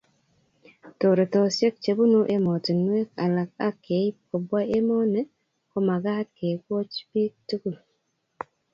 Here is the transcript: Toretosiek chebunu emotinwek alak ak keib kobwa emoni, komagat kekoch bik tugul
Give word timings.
Toretosiek 0.99 1.75
chebunu 1.83 2.19
emotinwek 2.35 3.09
alak 3.25 3.51
ak 3.67 3.75
keib 3.85 4.15
kobwa 4.29 4.59
emoni, 4.77 5.21
komagat 5.71 6.27
kekoch 6.37 6.95
bik 7.11 7.33
tugul 7.47 7.77